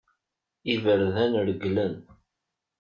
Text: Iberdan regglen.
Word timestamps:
Iberdan 0.73 1.33
regglen. 1.47 1.95